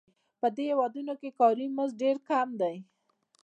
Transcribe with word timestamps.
په 0.39 0.47
دې 0.55 0.63
هېوادونو 0.71 1.13
کې 1.21 1.29
کاري 1.39 1.65
مزد 1.77 1.95
ډېر 2.01 2.15
کم 2.27 2.47
دی 2.61 2.75